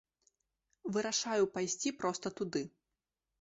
[0.95, 2.63] Вырашаю пайсці проста туды.